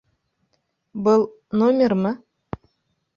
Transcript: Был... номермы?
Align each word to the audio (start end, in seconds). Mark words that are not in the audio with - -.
Был... 1.07 1.27
номермы? 1.59 2.15